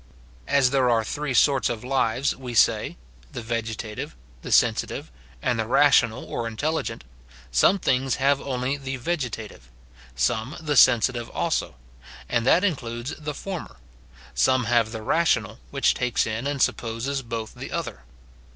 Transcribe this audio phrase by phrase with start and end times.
[0.47, 2.97] As there are three sorts of lives, we say,—
[3.33, 5.11] the vegetative, the sensitive,
[5.43, 7.03] and the rational or intelligent,—
[7.61, 9.69] some things have only the vegetative;
[10.15, 11.75] some the sensitive also,
[12.27, 13.75] and that includes the former;
[14.33, 18.01] some have the rational, Avhich takes in and supposes both the other.